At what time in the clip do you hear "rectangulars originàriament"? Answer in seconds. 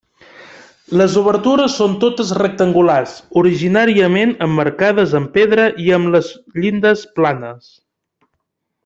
2.39-4.33